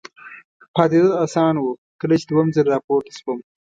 پاتېدل 0.75 1.11
اسانه 1.23 1.59
و، 1.61 1.67
کله 2.01 2.15
چې 2.19 2.25
دوهم 2.27 2.47
ځل 2.55 2.65
را 2.73 2.79
پورته 2.85 3.11
شوم. 3.19 3.39